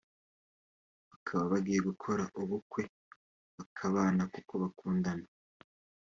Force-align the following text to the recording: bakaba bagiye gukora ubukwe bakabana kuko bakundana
bakaba 1.09 1.43
bagiye 1.51 1.79
gukora 1.89 2.23
ubukwe 2.41 2.81
bakabana 3.57 4.23
kuko 4.33 4.53
bakundana 4.61 5.27